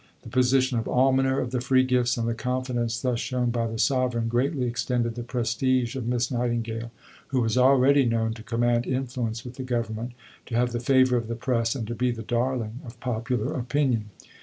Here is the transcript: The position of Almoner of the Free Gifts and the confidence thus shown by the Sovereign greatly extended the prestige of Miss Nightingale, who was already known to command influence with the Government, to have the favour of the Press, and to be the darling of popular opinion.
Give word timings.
The 0.23 0.29
position 0.29 0.79
of 0.79 0.87
Almoner 0.87 1.39
of 1.39 1.51
the 1.51 1.61
Free 1.61 1.83
Gifts 1.83 2.17
and 2.17 2.27
the 2.27 2.33
confidence 2.33 2.99
thus 2.99 3.19
shown 3.19 3.51
by 3.51 3.67
the 3.67 3.77
Sovereign 3.77 4.29
greatly 4.29 4.65
extended 4.65 5.13
the 5.13 5.21
prestige 5.21 5.95
of 5.95 6.07
Miss 6.07 6.31
Nightingale, 6.31 6.89
who 7.27 7.39
was 7.41 7.55
already 7.55 8.03
known 8.07 8.33
to 8.33 8.41
command 8.41 8.87
influence 8.87 9.45
with 9.45 9.57
the 9.57 9.63
Government, 9.63 10.13
to 10.47 10.55
have 10.55 10.71
the 10.71 10.79
favour 10.79 11.17
of 11.17 11.27
the 11.27 11.35
Press, 11.35 11.75
and 11.75 11.85
to 11.85 11.93
be 11.93 12.09
the 12.09 12.23
darling 12.23 12.79
of 12.83 12.99
popular 12.99 13.53
opinion. 13.53 14.09